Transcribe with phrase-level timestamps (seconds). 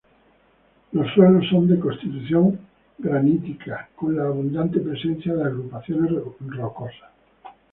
[0.93, 2.57] Los suelos son de constitución
[2.97, 7.11] granítica, con la abundante presencia de agrupaciones rocosas.